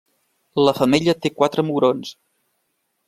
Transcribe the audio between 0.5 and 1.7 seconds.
La femella té quatre